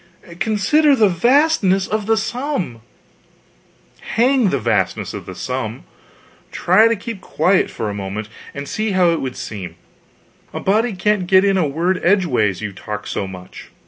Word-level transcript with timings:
Consider 0.39 0.95
the 0.95 1.09
vastness 1.09 1.85
of 1.85 2.07
the 2.07 2.17
sum" 2.17 2.81
"Hang 4.15 4.49
the 4.49 4.57
vastness 4.57 5.13
of 5.13 5.27
the 5.27 5.35
sum! 5.35 5.83
Try 6.51 6.87
to 6.87 6.95
keep 6.95 7.21
quiet 7.21 7.69
for 7.69 7.87
a 7.87 7.93
moment, 7.93 8.27
and 8.55 8.67
see 8.67 8.93
how 8.93 9.11
it 9.11 9.21
would 9.21 9.35
seem; 9.35 9.75
a 10.53 10.59
body 10.59 10.93
can't 10.93 11.27
get 11.27 11.45
in 11.45 11.55
a 11.55 11.67
word 11.67 12.01
edgeways, 12.03 12.61
you 12.63 12.73
talk 12.73 13.05
so 13.05 13.27
much. 13.27 13.69